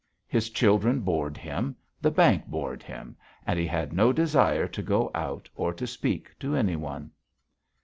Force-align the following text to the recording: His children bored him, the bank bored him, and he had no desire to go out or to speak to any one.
His 0.27 0.49
children 0.49 1.01
bored 1.01 1.37
him, 1.37 1.75
the 2.01 2.09
bank 2.09 2.47
bored 2.47 2.81
him, 2.81 3.15
and 3.45 3.59
he 3.59 3.67
had 3.67 3.93
no 3.93 4.11
desire 4.11 4.67
to 4.67 4.81
go 4.81 5.11
out 5.13 5.47
or 5.53 5.71
to 5.75 5.85
speak 5.85 6.31
to 6.39 6.55
any 6.55 6.75
one. 6.75 7.11